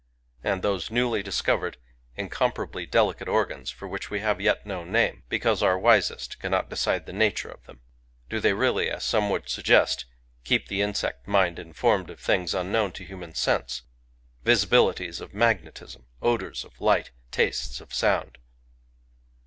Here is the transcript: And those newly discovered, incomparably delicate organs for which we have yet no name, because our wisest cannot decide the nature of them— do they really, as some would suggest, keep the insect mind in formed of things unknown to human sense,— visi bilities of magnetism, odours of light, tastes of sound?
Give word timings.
And 0.43 0.63
those 0.63 0.89
newly 0.89 1.21
discovered, 1.21 1.77
incomparably 2.15 2.87
delicate 2.87 3.27
organs 3.27 3.69
for 3.69 3.87
which 3.87 4.09
we 4.09 4.19
have 4.21 4.41
yet 4.41 4.65
no 4.65 4.83
name, 4.83 5.21
because 5.29 5.61
our 5.61 5.77
wisest 5.77 6.39
cannot 6.39 6.71
decide 6.71 7.05
the 7.05 7.13
nature 7.13 7.49
of 7.51 7.63
them— 7.67 7.81
do 8.31 8.39
they 8.39 8.53
really, 8.53 8.89
as 8.89 9.03
some 9.03 9.29
would 9.29 9.47
suggest, 9.47 10.05
keep 10.43 10.69
the 10.69 10.81
insect 10.81 11.27
mind 11.27 11.59
in 11.59 11.71
formed 11.73 12.09
of 12.09 12.19
things 12.19 12.55
unknown 12.55 12.93
to 12.93 13.05
human 13.05 13.35
sense,— 13.35 13.83
visi 14.43 14.65
bilities 14.65 15.21
of 15.21 15.35
magnetism, 15.35 16.07
odours 16.19 16.65
of 16.65 16.81
light, 16.81 17.11
tastes 17.29 17.79
of 17.79 17.93
sound? 17.93 18.39